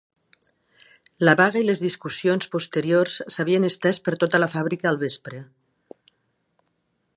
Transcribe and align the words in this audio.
La 1.27 1.35
vaga 1.41 1.61
i 1.65 1.67
les 1.67 1.83
discussions 1.87 2.49
posteriors 2.55 3.19
s'havien 3.35 3.69
estès 3.69 4.01
per 4.07 4.17
tota 4.25 4.43
la 4.45 4.51
fàbrica 4.57 4.91
al 4.93 5.01
vespre. 5.07 5.45